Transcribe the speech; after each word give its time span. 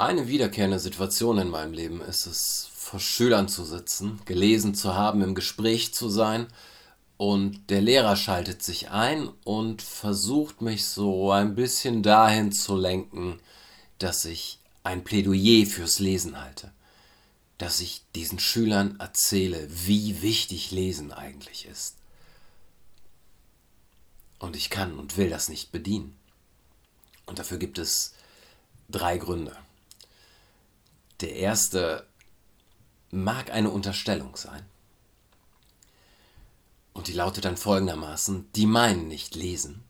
Eine 0.00 0.28
wiederkehrende 0.28 0.78
Situation 0.78 1.36
in 1.36 1.50
meinem 1.50 1.74
Leben 1.74 2.00
ist 2.00 2.24
es, 2.24 2.70
vor 2.74 3.00
Schülern 3.00 3.48
zu 3.48 3.66
sitzen, 3.66 4.18
gelesen 4.24 4.74
zu 4.74 4.94
haben, 4.94 5.20
im 5.20 5.34
Gespräch 5.34 5.92
zu 5.92 6.08
sein 6.08 6.46
und 7.18 7.68
der 7.68 7.82
Lehrer 7.82 8.16
schaltet 8.16 8.62
sich 8.62 8.88
ein 8.88 9.28
und 9.44 9.82
versucht 9.82 10.62
mich 10.62 10.86
so 10.86 11.32
ein 11.32 11.54
bisschen 11.54 12.02
dahin 12.02 12.50
zu 12.50 12.76
lenken, 12.76 13.40
dass 13.98 14.24
ich 14.24 14.58
ein 14.84 15.04
Plädoyer 15.04 15.66
fürs 15.66 15.98
Lesen 15.98 16.40
halte, 16.40 16.72
dass 17.58 17.80
ich 17.80 18.02
diesen 18.14 18.38
Schülern 18.38 18.98
erzähle, 19.00 19.68
wie 19.68 20.22
wichtig 20.22 20.70
Lesen 20.70 21.12
eigentlich 21.12 21.66
ist. 21.66 21.98
Und 24.38 24.56
ich 24.56 24.70
kann 24.70 24.98
und 24.98 25.18
will 25.18 25.28
das 25.28 25.50
nicht 25.50 25.72
bedienen. 25.72 26.16
Und 27.26 27.38
dafür 27.38 27.58
gibt 27.58 27.76
es 27.76 28.14
drei 28.88 29.18
Gründe. 29.18 29.54
Der 31.20 31.36
erste 31.36 32.06
mag 33.10 33.50
eine 33.50 33.70
Unterstellung 33.70 34.36
sein. 34.36 34.64
Und 36.92 37.08
die 37.08 37.12
lautet 37.12 37.44
dann 37.44 37.56
folgendermaßen, 37.56 38.50
die 38.52 38.66
meinen 38.66 39.08
nicht 39.08 39.34
lesen, 39.34 39.84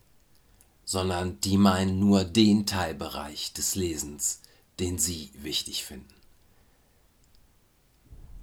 sondern 0.84 1.40
die 1.40 1.56
meinen 1.56 2.00
nur 2.00 2.24
den 2.24 2.66
Teilbereich 2.66 3.52
des 3.52 3.74
Lesens, 3.74 4.42
den 4.80 4.98
sie 4.98 5.30
wichtig 5.34 5.84
finden. 5.84 6.14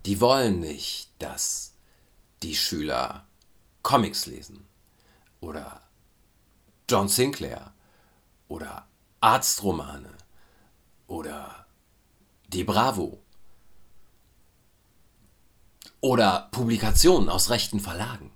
Die 0.05 0.21
wollen 0.21 0.59
nicht, 0.59 1.09
dass 1.19 1.73
die 2.41 2.55
Schüler 2.55 3.27
Comics 3.83 4.25
lesen 4.25 4.65
oder 5.41 5.81
John 6.89 7.09
Sinclair 7.09 7.73
oder 8.47 8.87
Arztromane 9.19 10.16
die 12.47 12.63
Bravo 12.63 13.21
oder 16.01 16.49
Publikationen 16.51 17.29
aus 17.29 17.49
rechten 17.49 17.79
Verlagen. 17.79 18.31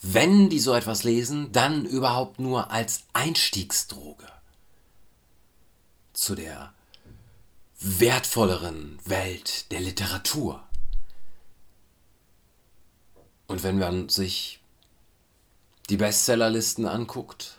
Wenn 0.00 0.50
die 0.50 0.58
so 0.58 0.74
etwas 0.74 1.04
lesen, 1.04 1.52
dann 1.52 1.84
überhaupt 1.84 2.40
nur 2.40 2.70
als 2.70 3.04
Einstiegsdroge 3.12 4.26
zu 6.12 6.34
der 6.34 6.74
wertvolleren 7.78 8.98
Welt 9.04 9.70
der 9.70 9.80
Literatur. 9.80 10.66
Und 13.46 13.62
wenn 13.62 13.78
man 13.78 14.08
sich 14.08 14.60
die 15.88 15.96
Bestsellerlisten 15.96 16.86
anguckt, 16.86 17.58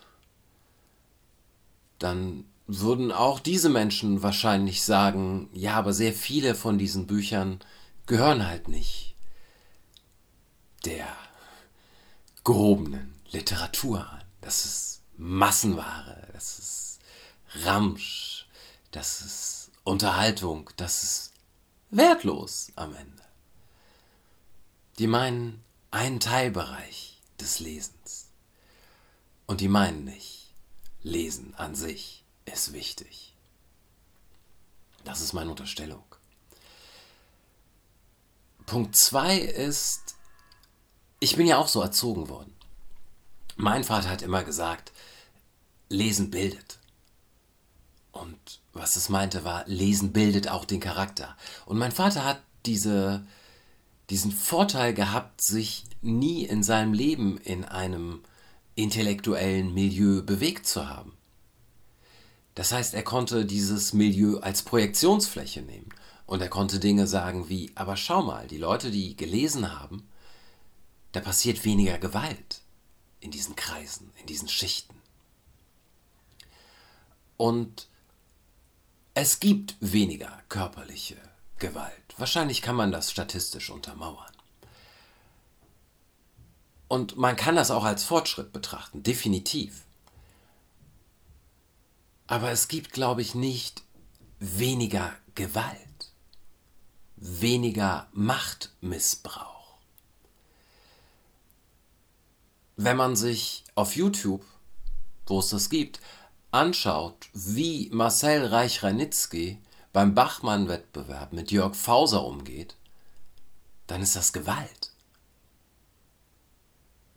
dann 1.99 2.45
würden 2.67 3.11
auch 3.11 3.39
diese 3.39 3.69
Menschen 3.69 4.23
wahrscheinlich 4.23 4.83
sagen, 4.83 5.49
ja, 5.53 5.75
aber 5.75 5.93
sehr 5.93 6.13
viele 6.13 6.55
von 6.55 6.77
diesen 6.77 7.07
Büchern 7.07 7.59
gehören 8.05 8.47
halt 8.47 8.67
nicht 8.67 9.15
der 10.85 11.07
gehobenen 12.43 13.13
Literatur 13.31 14.09
an. 14.09 14.23
Das 14.41 14.65
ist 14.65 15.01
Massenware, 15.17 16.27
das 16.33 16.59
ist 16.59 16.99
Ramsch, 17.63 18.47
das 18.91 19.21
ist 19.21 19.71
Unterhaltung, 19.83 20.69
das 20.77 21.03
ist 21.03 21.33
wertlos 21.89 22.71
am 22.75 22.95
Ende. 22.95 23.23
Die 24.99 25.07
meinen 25.07 25.63
einen 25.91 26.19
Teilbereich 26.19 27.21
des 27.39 27.59
Lesens. 27.59 28.29
Und 29.45 29.61
die 29.61 29.67
meinen 29.67 30.05
nicht, 30.05 30.53
Lesen 31.01 31.53
an 31.55 31.75
sich 31.75 32.22
ist 32.45 32.73
wichtig. 32.73 33.33
Das 35.03 35.21
ist 35.21 35.33
meine 35.33 35.49
Unterstellung. 35.49 36.03
Punkt 38.65 38.95
2 38.95 39.37
ist, 39.37 40.15
ich 41.19 41.35
bin 41.35 41.47
ja 41.47 41.57
auch 41.57 41.67
so 41.67 41.81
erzogen 41.81 42.29
worden. 42.29 42.53
Mein 43.55 43.83
Vater 43.83 44.09
hat 44.09 44.21
immer 44.21 44.43
gesagt, 44.43 44.91
Lesen 45.89 46.31
bildet. 46.31 46.79
Und 48.11 48.61
was 48.71 48.95
es 48.95 49.09
meinte 49.09 49.43
war, 49.43 49.67
Lesen 49.67 50.13
bildet 50.13 50.47
auch 50.47 50.65
den 50.65 50.79
Charakter. 50.79 51.35
Und 51.65 51.77
mein 51.77 51.91
Vater 51.91 52.23
hat 52.23 52.41
diese, 52.65 53.25
diesen 54.09 54.31
Vorteil 54.31 54.93
gehabt, 54.93 55.43
sich 55.43 55.85
nie 56.01 56.45
in 56.45 56.63
seinem 56.63 56.93
Leben 56.93 57.37
in 57.37 57.65
einem 57.65 58.23
intellektuellen 58.75 59.73
Milieu 59.73 60.21
bewegt 60.21 60.67
zu 60.67 60.89
haben. 60.89 61.17
Das 62.55 62.71
heißt, 62.71 62.93
er 62.93 63.03
konnte 63.03 63.45
dieses 63.45 63.93
Milieu 63.93 64.39
als 64.39 64.61
Projektionsfläche 64.61 65.61
nehmen 65.61 65.89
und 66.25 66.41
er 66.41 66.49
konnte 66.49 66.79
Dinge 66.79 67.07
sagen 67.07 67.49
wie, 67.49 67.71
aber 67.75 67.97
schau 67.97 68.21
mal, 68.21 68.47
die 68.47 68.57
Leute, 68.57 68.91
die 68.91 69.15
gelesen 69.15 69.77
haben, 69.79 70.07
da 71.11 71.19
passiert 71.19 71.63
weniger 71.65 71.97
Gewalt 71.97 72.61
in 73.19 73.31
diesen 73.31 73.55
Kreisen, 73.55 74.11
in 74.19 74.25
diesen 74.27 74.49
Schichten. 74.49 74.95
Und 77.37 77.87
es 79.15 79.39
gibt 79.39 79.75
weniger 79.79 80.41
körperliche 80.49 81.17
Gewalt. 81.59 81.93
Wahrscheinlich 82.17 82.61
kann 82.61 82.75
man 82.75 82.91
das 82.91 83.11
statistisch 83.11 83.69
untermauern. 83.69 84.31
Und 86.87 87.17
man 87.17 87.35
kann 87.35 87.55
das 87.55 87.71
auch 87.71 87.83
als 87.83 88.03
Fortschritt 88.03 88.53
betrachten, 88.53 89.03
definitiv. 89.03 89.85
Aber 92.33 92.49
es 92.49 92.67
gibt, 92.67 92.93
glaube 92.93 93.21
ich, 93.21 93.35
nicht 93.35 93.83
weniger 94.39 95.13
Gewalt, 95.35 96.11
weniger 97.15 98.07
Machtmissbrauch. 98.11 99.77
Wenn 102.75 102.97
man 102.97 103.15
sich 103.15 103.63
auf 103.75 103.95
YouTube, 103.95 104.43
wo 105.27 105.41
es 105.41 105.49
das 105.49 105.69
gibt, 105.69 105.99
anschaut, 106.49 107.29
wie 107.33 107.91
Marcel 107.93 108.47
Reich-Ranitzky 108.47 109.61
beim 109.91 110.15
Bachmann-Wettbewerb 110.15 111.33
mit 111.33 111.51
Jörg 111.51 111.75
Fauser 111.75 112.25
umgeht, 112.25 112.75
dann 113.85 114.01
ist 114.01 114.15
das 114.15 114.33
Gewalt. 114.33 114.91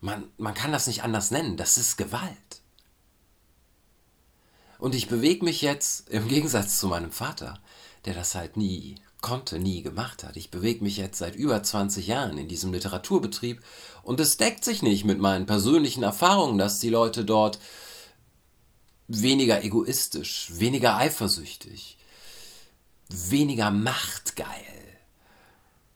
Man, 0.02 0.30
man 0.36 0.52
kann 0.52 0.72
das 0.72 0.86
nicht 0.86 1.04
anders 1.04 1.30
nennen, 1.30 1.56
das 1.56 1.78
ist 1.78 1.96
Gewalt. 1.96 2.60
Und 4.86 4.94
ich 4.94 5.08
bewege 5.08 5.44
mich 5.44 5.62
jetzt, 5.62 6.08
im 6.10 6.28
Gegensatz 6.28 6.78
zu 6.78 6.86
meinem 6.86 7.10
Vater, 7.10 7.58
der 8.04 8.14
das 8.14 8.36
halt 8.36 8.56
nie 8.56 8.94
konnte, 9.20 9.58
nie 9.58 9.82
gemacht 9.82 10.22
hat. 10.22 10.36
Ich 10.36 10.52
bewege 10.52 10.84
mich 10.84 10.96
jetzt 10.96 11.18
seit 11.18 11.34
über 11.34 11.60
20 11.60 12.06
Jahren 12.06 12.38
in 12.38 12.46
diesem 12.46 12.72
Literaturbetrieb 12.72 13.64
und 14.04 14.20
es 14.20 14.36
deckt 14.36 14.64
sich 14.64 14.82
nicht 14.82 15.04
mit 15.04 15.18
meinen 15.18 15.44
persönlichen 15.44 16.04
Erfahrungen, 16.04 16.56
dass 16.56 16.78
die 16.78 16.88
Leute 16.88 17.24
dort 17.24 17.58
weniger 19.08 19.64
egoistisch, 19.64 20.50
weniger 20.52 20.96
eifersüchtig, 20.96 21.98
weniger 23.08 23.72
machtgeil 23.72 24.46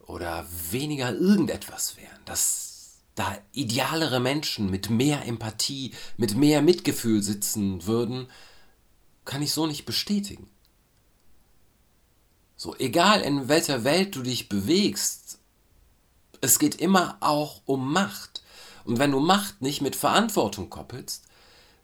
oder 0.00 0.44
weniger 0.72 1.14
irgendetwas 1.14 1.96
wären. 1.96 2.24
Dass 2.24 2.96
da 3.14 3.38
idealere 3.52 4.18
Menschen 4.18 4.68
mit 4.68 4.90
mehr 4.90 5.24
Empathie, 5.26 5.92
mit 6.16 6.36
mehr 6.36 6.60
Mitgefühl 6.60 7.22
sitzen 7.22 7.86
würden, 7.86 8.26
kann 9.30 9.42
ich 9.42 9.52
so 9.52 9.68
nicht 9.68 9.86
bestätigen. 9.86 10.50
So, 12.56 12.74
egal 12.76 13.20
in 13.20 13.46
welcher 13.46 13.84
Welt 13.84 14.16
du 14.16 14.22
dich 14.22 14.48
bewegst, 14.48 15.38
es 16.40 16.58
geht 16.58 16.74
immer 16.74 17.16
auch 17.20 17.62
um 17.64 17.92
Macht. 17.92 18.42
Und 18.84 18.98
wenn 18.98 19.12
du 19.12 19.20
Macht 19.20 19.62
nicht 19.62 19.82
mit 19.82 19.94
Verantwortung 19.94 20.68
koppelst, 20.68 21.26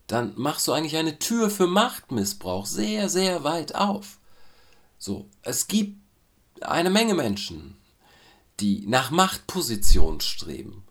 dann 0.08 0.32
machst 0.36 0.66
du 0.66 0.72
eigentlich 0.72 0.96
eine 0.96 1.20
Tür 1.20 1.48
für 1.48 1.68
Machtmissbrauch 1.68 2.66
sehr, 2.66 3.08
sehr 3.08 3.44
weit 3.44 3.76
auf. 3.76 4.18
So, 4.98 5.30
es 5.42 5.68
gibt 5.68 6.00
eine 6.62 6.90
Menge 6.90 7.14
Menschen, 7.14 7.76
die 8.58 8.84
nach 8.88 9.12
Machtposition 9.12 10.20
streben. 10.20 10.82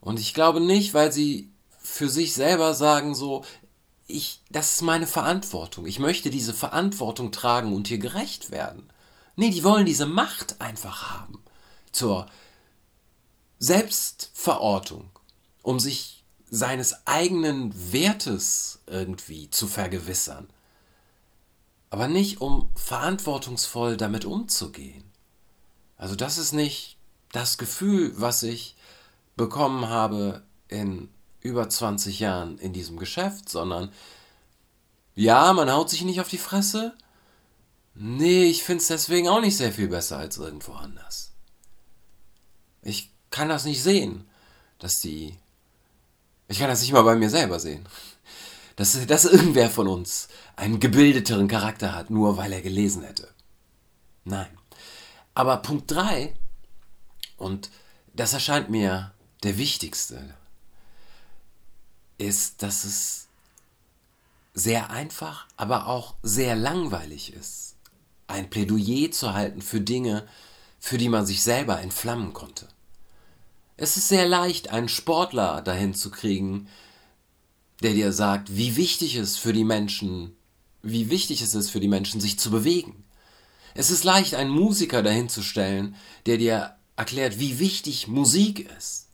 Und 0.00 0.18
ich 0.18 0.34
glaube 0.34 0.60
nicht, 0.60 0.92
weil 0.92 1.12
sie 1.12 1.52
für 1.78 2.08
sich 2.08 2.34
selber 2.34 2.74
sagen 2.74 3.14
so, 3.14 3.44
ich, 4.08 4.40
das 4.50 4.72
ist 4.72 4.82
meine 4.82 5.06
Verantwortung. 5.06 5.86
Ich 5.86 5.98
möchte 5.98 6.30
diese 6.30 6.54
Verantwortung 6.54 7.30
tragen 7.30 7.74
und 7.74 7.88
hier 7.88 7.98
gerecht 7.98 8.50
werden. 8.50 8.90
Nee, 9.36 9.50
die 9.50 9.62
wollen 9.62 9.86
diese 9.86 10.06
Macht 10.06 10.60
einfach 10.60 11.10
haben. 11.10 11.44
Zur 11.92 12.26
Selbstverortung, 13.58 15.10
um 15.62 15.78
sich 15.78 16.24
seines 16.50 17.06
eigenen 17.06 17.92
Wertes 17.92 18.80
irgendwie 18.86 19.50
zu 19.50 19.68
vergewissern. 19.68 20.48
Aber 21.90 22.08
nicht 22.08 22.40
um 22.40 22.70
verantwortungsvoll 22.74 23.96
damit 23.96 24.24
umzugehen. 24.24 25.04
Also 25.98 26.16
das 26.16 26.38
ist 26.38 26.52
nicht 26.52 26.96
das 27.32 27.58
Gefühl, 27.58 28.12
was 28.16 28.42
ich 28.42 28.76
bekommen 29.36 29.88
habe 29.88 30.42
in 30.68 31.08
über 31.40 31.68
20 31.68 32.20
Jahren 32.20 32.58
in 32.58 32.72
diesem 32.72 32.98
Geschäft, 32.98 33.48
sondern 33.48 33.92
Ja, 35.14 35.52
man 35.52 35.70
haut 35.70 35.90
sich 35.90 36.02
nicht 36.02 36.20
auf 36.20 36.28
die 36.28 36.38
Fresse. 36.38 36.94
Nee, 37.94 38.44
ich 38.44 38.62
finde 38.62 38.82
es 38.82 38.88
deswegen 38.88 39.28
auch 39.28 39.40
nicht 39.40 39.56
sehr 39.56 39.72
viel 39.72 39.88
besser 39.88 40.18
als 40.18 40.38
irgendwo 40.38 40.72
anders. 40.72 41.32
Ich 42.82 43.10
kann 43.30 43.48
das 43.48 43.64
nicht 43.64 43.82
sehen, 43.82 44.28
dass 44.78 45.00
die. 45.00 45.36
Ich 46.46 46.60
kann 46.60 46.68
das 46.68 46.80
nicht 46.80 46.92
mal 46.92 47.02
bei 47.02 47.16
mir 47.16 47.30
selber 47.30 47.58
sehen. 47.58 47.84
Dass, 48.76 49.06
dass 49.06 49.24
irgendwer 49.24 49.70
von 49.70 49.88
uns 49.88 50.28
einen 50.54 50.78
gebildeteren 50.78 51.48
Charakter 51.48 51.94
hat, 51.94 52.10
nur 52.10 52.36
weil 52.36 52.52
er 52.52 52.62
gelesen 52.62 53.02
hätte. 53.02 53.28
Nein. 54.24 54.46
Aber 55.34 55.56
Punkt 55.58 55.90
3, 55.90 56.34
und 57.36 57.70
das 58.14 58.32
erscheint 58.32 58.70
mir 58.70 59.12
der 59.42 59.58
wichtigste, 59.58 60.34
ist, 62.18 62.62
dass 62.62 62.84
es 62.84 63.28
sehr 64.54 64.90
einfach, 64.90 65.46
aber 65.56 65.86
auch 65.86 66.14
sehr 66.22 66.56
langweilig 66.56 67.32
ist, 67.32 67.76
ein 68.26 68.50
Plädoyer 68.50 69.10
zu 69.10 69.32
halten 69.32 69.62
für 69.62 69.80
Dinge, 69.80 70.26
für 70.80 70.98
die 70.98 71.08
man 71.08 71.26
sich 71.26 71.42
selber 71.42 71.80
entflammen 71.80 72.32
konnte. 72.32 72.68
Es 73.76 73.96
ist 73.96 74.08
sehr 74.08 74.26
leicht, 74.26 74.70
einen 74.70 74.88
Sportler 74.88 75.62
dahin 75.62 75.94
zu 75.94 76.10
kriegen, 76.10 76.68
der 77.82 77.92
dir 77.92 78.12
sagt, 78.12 78.56
wie 78.56 78.76
wichtig 78.76 79.14
es 79.14 79.36
für 79.36 79.52
die 79.52 79.64
Menschen, 79.64 80.36
wie 80.82 81.10
wichtig 81.10 81.42
es 81.42 81.54
ist 81.54 81.70
für 81.70 81.80
die 81.80 81.88
Menschen, 81.88 82.20
sich 82.20 82.38
zu 82.38 82.50
bewegen. 82.50 83.04
Es 83.74 83.90
ist 83.90 84.02
leicht, 84.02 84.34
einen 84.34 84.50
Musiker 84.50 85.02
dahin 85.02 85.28
zu 85.28 85.42
stellen, 85.42 85.94
der 86.26 86.38
dir 86.38 86.76
erklärt, 86.96 87.38
wie 87.38 87.60
wichtig 87.60 88.08
Musik 88.08 88.68
ist. 88.76 89.07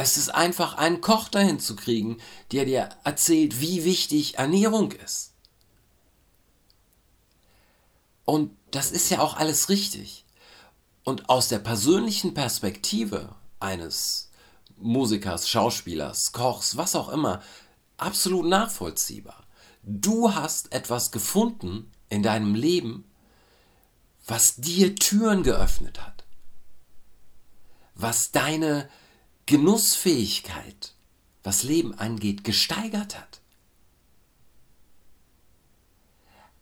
Es 0.00 0.16
ist 0.16 0.32
einfach, 0.32 0.74
einen 0.74 1.00
Koch 1.00 1.28
dahin 1.28 1.58
zu 1.58 1.74
kriegen, 1.74 2.18
der 2.52 2.64
dir 2.64 2.88
erzählt, 3.02 3.60
wie 3.60 3.82
wichtig 3.82 4.38
Ernährung 4.38 4.92
ist. 4.92 5.32
Und 8.24 8.56
das 8.70 8.92
ist 8.92 9.10
ja 9.10 9.18
auch 9.18 9.36
alles 9.36 9.68
richtig. 9.68 10.24
Und 11.02 11.28
aus 11.28 11.48
der 11.48 11.58
persönlichen 11.58 12.32
Perspektive 12.32 13.34
eines 13.58 14.30
Musikers, 14.76 15.48
Schauspielers, 15.48 16.30
Kochs, 16.30 16.76
was 16.76 16.94
auch 16.94 17.08
immer, 17.08 17.42
absolut 17.96 18.46
nachvollziehbar. 18.46 19.48
Du 19.82 20.32
hast 20.32 20.72
etwas 20.72 21.10
gefunden 21.10 21.90
in 22.08 22.22
deinem 22.22 22.54
Leben, 22.54 23.04
was 24.28 24.54
dir 24.54 24.94
Türen 24.94 25.42
geöffnet 25.42 26.00
hat, 26.00 26.24
was 27.96 28.30
deine 28.30 28.88
Genussfähigkeit, 29.48 30.92
was 31.42 31.62
Leben 31.62 31.98
angeht, 31.98 32.44
gesteigert 32.44 33.18
hat. 33.18 33.40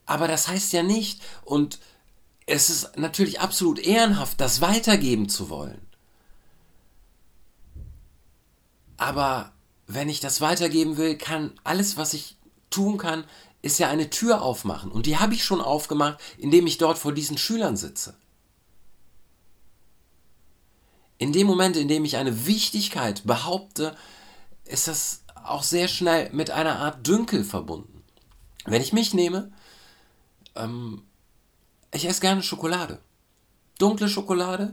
Aber 0.07 0.29
das 0.29 0.47
heißt 0.47 0.73
ja 0.73 0.85
nicht, 0.85 1.21
und 1.45 1.81
es 2.47 2.71
ist 2.71 2.97
natürlich 2.97 3.41
absolut 3.41 3.81
ehrenhaft, 3.81 4.41
das 4.41 4.61
weitergeben 4.61 5.29
zu 5.29 5.51
wollen. 5.51 5.85
Aber 8.97 9.53
wenn 9.89 10.09
ich 10.09 10.21
das 10.21 10.41
weitergeben 10.41 10.97
will, 10.97 11.19
kann 11.19 11.59
alles, 11.65 11.97
was 11.97 12.15
ich 12.15 12.37
tun 12.71 12.99
kann, 12.99 13.25
ist 13.63 13.81
ja 13.81 13.89
eine 13.89 14.11
Tür 14.11 14.43
aufmachen. 14.43 14.93
Und 14.93 15.07
die 15.07 15.19
habe 15.19 15.35
ich 15.35 15.45
schon 15.45 15.61
aufgemacht, 15.61 16.21
indem 16.39 16.69
ich 16.69 16.79
dort 16.79 16.99
vor 16.99 17.13
diesen 17.13 17.37
Schülern 17.37 17.77
sitze. 17.77 18.15
In 21.19 21.33
dem 21.33 21.47
Moment, 21.47 21.77
in 21.77 21.89
dem 21.89 22.05
ich 22.05 22.17
eine 22.17 22.47
Wichtigkeit 22.47 23.25
behaupte, 23.25 23.97
ist 24.65 24.89
das 24.89 25.23
auch 25.45 25.63
sehr 25.63 25.89
schnell 25.89 26.31
mit 26.33 26.51
einer 26.51 26.79
Art 26.81 27.07
Dünkel 27.07 27.45
verbunden. 27.45 28.03
Wenn 28.65 28.83
ich 28.83 28.93
mich 28.93 29.15
nehme, 29.15 29.53
ähm, 30.57 31.03
ich 31.93 32.07
esse 32.07 32.21
gerne 32.21 32.43
Schokolade. 32.43 33.01
Dunkle 33.79 34.09
Schokolade. 34.09 34.73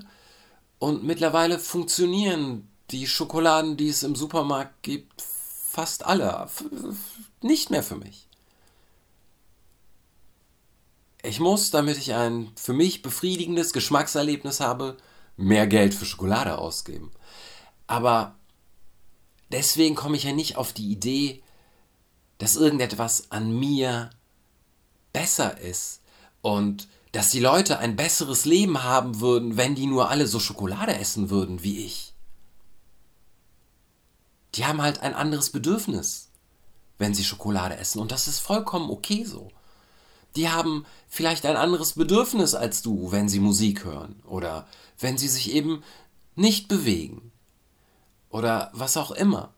Und 0.80 1.04
mittlerweile 1.04 1.60
funktionieren 1.60 2.68
die 2.92 3.08
Schokoladen, 3.08 3.78
die 3.78 3.90
es 3.90 4.04
im 4.04 4.16
Supermarkt 4.16 4.84
gibt, 4.84 5.22
fast 5.22 6.06
alle 6.06 6.50
nicht 7.42 7.70
mehr 7.70 7.84
für 7.84 7.96
mich. 7.96 8.28
Ich 11.22 11.40
muss, 11.40 11.72
damit 11.72 11.98
ich 11.98 12.14
ein 12.14 12.52
für 12.56 12.74
mich 12.74 13.02
befriedigendes 13.02 13.72
Geschmackserlebnis 13.72 14.60
habe, 14.60 14.98
mehr 15.38 15.68
Geld 15.68 15.94
für 15.94 16.06
Schokolade 16.06 16.58
ausgeben. 16.58 17.12
Aber 17.88 18.36
deswegen 19.52 19.96
komme 19.96 20.18
ich 20.18 20.24
ja 20.24 20.34
nicht 20.34 20.58
auf 20.58 20.74
die 20.74 20.92
Idee, 20.92 21.44
dass 22.38 22.56
irgendetwas 22.56 23.32
an 23.32 23.58
mir 23.58 24.10
besser 25.14 25.60
ist 25.60 26.02
und 26.42 26.88
dass 27.12 27.30
die 27.30 27.40
Leute 27.40 27.78
ein 27.78 27.96
besseres 27.96 28.46
Leben 28.46 28.84
haben 28.84 29.22
würden, 29.22 29.56
wenn 29.56 29.76
die 29.76 29.86
nur 29.86 30.10
alle 30.10 30.28
so 30.28 30.40
Schokolade 30.40 30.96
essen 30.96 31.30
würden 31.30 31.64
wie 31.64 31.86
ich. 31.86 32.14
Die 34.56 34.66
haben 34.66 34.82
halt 34.82 35.00
ein 35.02 35.14
anderes 35.14 35.52
Bedürfnis, 35.52 36.30
wenn 36.98 37.14
sie 37.14 37.24
Schokolade 37.24 37.78
essen 37.78 38.00
und 38.00 38.12
das 38.12 38.28
ist 38.28 38.40
vollkommen 38.40 38.90
okay 38.90 39.24
so. 39.24 39.52
Die 40.36 40.50
haben 40.50 40.86
vielleicht 41.08 41.46
ein 41.46 41.56
anderes 41.56 41.94
Bedürfnis 41.94 42.56
als 42.56 42.82
du, 42.82 43.12
wenn 43.12 43.30
sie 43.30 43.40
Musik 43.40 43.84
hören 43.84 44.22
oder 44.26 44.68
wenn 45.00 45.18
sie 45.18 45.28
sich 45.28 45.52
eben 45.52 45.84
nicht 46.36 46.68
bewegen 46.68 47.32
oder 48.30 48.72
was 48.74 48.98
auch 48.98 49.12
immer. 49.12 49.54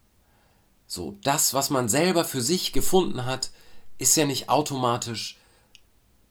So, 0.88 1.18
das, 1.24 1.54
was 1.54 1.69
man 1.69 1.89
selber 1.89 2.25
für 2.25 2.42
sich 2.42 2.74
gefunden 2.74 3.25
hat, 3.25 3.51
ist 3.98 4.16
ja 4.18 4.25
nicht 4.25 4.50
automatisch 4.50 5.38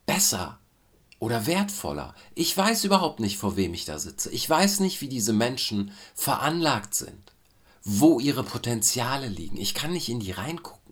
besser 0.06 0.58
oder 1.18 1.46
wertvoller. 1.46 2.14
Ich 2.34 2.54
weiß 2.56 2.84
überhaupt 2.84 3.18
nicht, 3.18 3.38
vor 3.38 3.56
wem 3.56 3.72
ich 3.72 3.86
da 3.86 3.98
sitze. 3.98 4.30
Ich 4.30 4.48
weiß 4.48 4.80
nicht, 4.80 5.00
wie 5.00 5.08
diese 5.08 5.32
Menschen 5.32 5.92
veranlagt 6.14 6.94
sind, 6.94 7.32
wo 7.82 8.20
ihre 8.20 8.44
Potenziale 8.44 9.28
liegen. 9.28 9.56
Ich 9.56 9.74
kann 9.74 9.92
nicht 9.92 10.10
in 10.10 10.20
die 10.20 10.32
reingucken. 10.32 10.83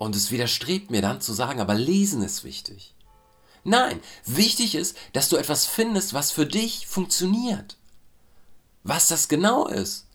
Und 0.00 0.16
es 0.16 0.30
widerstrebt 0.30 0.90
mir 0.90 1.02
dann 1.02 1.20
zu 1.20 1.34
sagen, 1.34 1.60
aber 1.60 1.74
lesen 1.74 2.22
ist 2.22 2.42
wichtig. 2.42 2.94
Nein, 3.64 4.00
wichtig 4.24 4.74
ist, 4.74 4.96
dass 5.12 5.28
du 5.28 5.36
etwas 5.36 5.66
findest, 5.66 6.14
was 6.14 6.32
für 6.32 6.46
dich 6.46 6.86
funktioniert. 6.86 7.76
Was 8.82 9.08
das 9.08 9.28
genau 9.28 9.66
ist, 9.66 10.06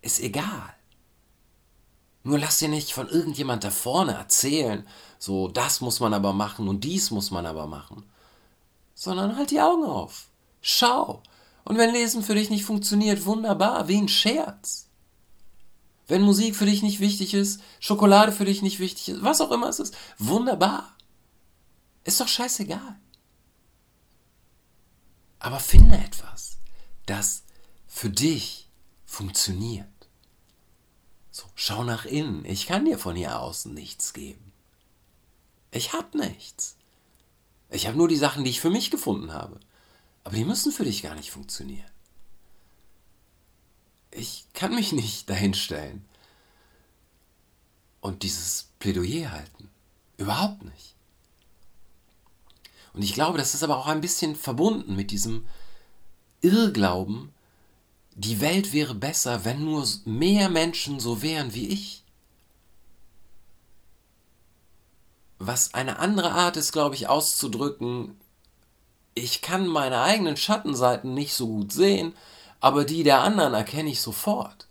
ist 0.00 0.18
egal. 0.18 0.74
Nur 2.22 2.38
lass 2.38 2.56
dir 2.56 2.70
nicht 2.70 2.92
von 2.92 3.06
irgendjemand 3.06 3.64
da 3.64 3.70
vorne 3.70 4.14
erzählen, 4.14 4.88
so 5.18 5.48
das 5.48 5.82
muss 5.82 6.00
man 6.00 6.14
aber 6.14 6.32
machen 6.32 6.66
und 6.66 6.84
dies 6.84 7.10
muss 7.10 7.30
man 7.30 7.44
aber 7.44 7.66
machen. 7.66 8.02
Sondern 8.94 9.36
halt 9.36 9.50
die 9.50 9.60
Augen 9.60 9.84
auf. 9.84 10.28
Schau. 10.62 11.22
Und 11.64 11.76
wenn 11.76 11.92
Lesen 11.92 12.22
für 12.22 12.34
dich 12.34 12.48
nicht 12.48 12.64
funktioniert, 12.64 13.26
wunderbar, 13.26 13.88
wie 13.88 13.98
ein 13.98 14.08
Scherz. 14.08 14.83
Wenn 16.06 16.22
Musik 16.22 16.54
für 16.54 16.66
dich 16.66 16.82
nicht 16.82 17.00
wichtig 17.00 17.34
ist, 17.34 17.60
Schokolade 17.80 18.32
für 18.32 18.44
dich 18.44 18.62
nicht 18.62 18.78
wichtig 18.78 19.08
ist, 19.08 19.22
was 19.22 19.40
auch 19.40 19.50
immer 19.50 19.68
es 19.68 19.78
ist, 19.78 19.96
wunderbar. 20.18 20.94
Ist 22.04 22.20
doch 22.20 22.28
scheißegal. 22.28 23.00
Aber 25.38 25.60
finde 25.60 25.96
etwas, 25.96 26.58
das 27.06 27.44
für 27.86 28.10
dich 28.10 28.68
funktioniert. 29.06 29.86
So, 31.30 31.44
schau 31.54 31.84
nach 31.84 32.04
innen. 32.04 32.44
Ich 32.44 32.66
kann 32.66 32.84
dir 32.84 32.98
von 32.98 33.16
hier 33.16 33.40
außen 33.40 33.72
nichts 33.72 34.12
geben. 34.12 34.52
Ich 35.70 35.92
hab 35.92 36.14
nichts. 36.14 36.76
Ich 37.70 37.86
habe 37.86 37.96
nur 37.96 38.08
die 38.08 38.16
Sachen, 38.16 38.44
die 38.44 38.50
ich 38.50 38.60
für 38.60 38.70
mich 38.70 38.90
gefunden 38.90 39.32
habe. 39.32 39.58
Aber 40.22 40.36
die 40.36 40.44
müssen 40.44 40.70
für 40.70 40.84
dich 40.84 41.02
gar 41.02 41.14
nicht 41.14 41.30
funktionieren 41.30 41.93
ich 44.14 44.46
kann 44.54 44.74
mich 44.74 44.92
nicht 44.92 45.28
dahinstellen 45.28 46.04
und 48.00 48.22
dieses 48.22 48.68
Plädoyer 48.78 49.32
halten. 49.32 49.70
Überhaupt 50.16 50.62
nicht. 50.62 50.94
Und 52.92 53.02
ich 53.02 53.14
glaube, 53.14 53.38
das 53.38 53.54
ist 53.54 53.64
aber 53.64 53.76
auch 53.76 53.88
ein 53.88 54.00
bisschen 54.00 54.36
verbunden 54.36 54.94
mit 54.94 55.10
diesem 55.10 55.46
Irrglauben, 56.40 57.32
die 58.14 58.40
Welt 58.40 58.72
wäre 58.72 58.94
besser, 58.94 59.44
wenn 59.44 59.64
nur 59.64 59.84
mehr 60.04 60.48
Menschen 60.48 61.00
so 61.00 61.20
wären 61.20 61.52
wie 61.52 61.68
ich. 61.68 62.04
Was 65.40 65.74
eine 65.74 65.98
andere 65.98 66.30
Art 66.30 66.56
ist, 66.56 66.70
glaube 66.70 66.94
ich, 66.94 67.08
auszudrücken, 67.08 68.16
ich 69.14 69.42
kann 69.42 69.66
meine 69.66 70.00
eigenen 70.02 70.36
Schattenseiten 70.36 71.14
nicht 71.14 71.34
so 71.34 71.48
gut 71.48 71.72
sehen, 71.72 72.14
aber 72.64 72.86
die 72.86 73.02
der 73.02 73.20
anderen 73.20 73.52
erkenne 73.52 73.90
ich 73.90 74.00
sofort. 74.00 74.68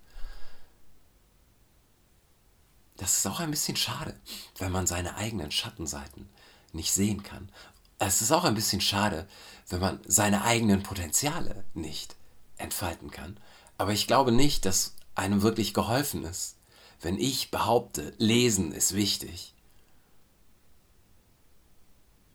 Das 2.97 3.17
ist 3.17 3.27
auch 3.27 3.39
ein 3.39 3.51
bisschen 3.51 3.75
schade, 3.75 4.19
wenn 4.57 4.71
man 4.71 4.87
seine 4.87 5.15
eigenen 5.15 5.51
Schattenseiten 5.51 6.27
nicht 6.71 6.91
sehen 6.91 7.21
kann. 7.21 7.51
Es 7.99 8.23
ist 8.23 8.31
auch 8.31 8.45
ein 8.45 8.55
bisschen 8.55 8.81
schade, 8.81 9.27
wenn 9.69 9.79
man 9.79 9.99
seine 10.07 10.43
eigenen 10.43 10.81
Potenziale 10.81 11.65
nicht 11.75 12.15
entfalten 12.57 13.11
kann. 13.11 13.39
Aber 13.77 13.91
ich 13.91 14.07
glaube 14.07 14.31
nicht, 14.31 14.65
dass 14.65 14.95
einem 15.13 15.43
wirklich 15.43 15.75
geholfen 15.75 16.23
ist, 16.23 16.57
wenn 16.99 17.19
ich 17.19 17.51
behaupte, 17.51 18.15
lesen 18.17 18.71
ist 18.71 18.95
wichtig, 18.95 19.53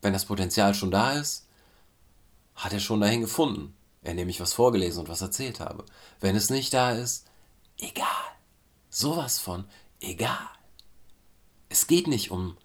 wenn 0.02 0.12
das 0.12 0.26
Potenzial 0.26 0.72
schon 0.74 0.92
da 0.92 1.14
ist, 1.14 1.48
hat 2.54 2.72
er 2.72 2.80
schon 2.80 3.00
dahin 3.00 3.22
gefunden, 3.22 3.74
indem 4.02 4.28
ich 4.28 4.40
was 4.40 4.52
vorgelesen 4.52 5.00
und 5.00 5.08
was 5.08 5.22
erzählt 5.22 5.60
habe. 5.60 5.84
Wenn 6.20 6.36
es 6.36 6.50
nicht 6.50 6.72
da 6.72 6.92
ist, 6.92 7.26
egal. 7.78 8.06
Sowas 8.90 9.38
von 9.38 9.64
egal. 10.00 10.48
Es 11.68 11.86
geht 11.86 12.06
nicht 12.06 12.30
um 12.30 12.56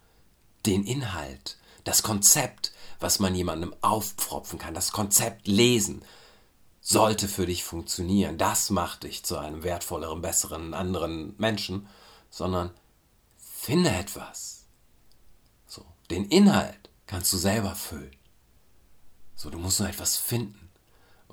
den 0.66 0.86
Inhalt, 0.86 1.58
das 1.84 2.04
Konzept, 2.04 2.72
was 3.00 3.20
man 3.20 3.36
jemandem 3.36 3.76
aufpfropfen 3.82 4.60
kann, 4.60 4.74
das 4.74 4.92
Konzept 4.92 5.48
lesen 5.48 6.04
sollte 6.80 7.28
für 7.28 7.46
dich 7.46 7.64
funktionieren. 7.64 8.38
Das 8.38 8.70
macht 8.70 9.04
dich 9.04 9.24
zu 9.24 9.38
einem 9.38 9.64
wertvolleren, 9.64 10.22
besseren, 10.22 10.74
anderen 10.74 11.34
Menschen, 11.38 11.88
sondern 12.30 12.72
finde 13.38 13.90
etwas. 13.90 14.66
So, 15.66 15.86
den 16.12 16.26
Inhalt 16.26 16.90
kannst 17.08 17.32
du 17.32 17.38
selber 17.38 17.76
füllen. 17.76 18.16
So, 19.36 19.50
du 19.50 19.58
musst 19.58 19.80
nur 19.80 19.90
etwas 19.90 20.18
finden. 20.18 20.63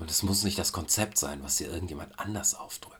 Und 0.00 0.10
es 0.10 0.22
muss 0.22 0.44
nicht 0.44 0.58
das 0.58 0.72
Konzept 0.72 1.18
sein, 1.18 1.42
was 1.42 1.56
dir 1.56 1.68
irgendjemand 1.68 2.18
anders 2.18 2.54
aufdrückt. 2.54 2.99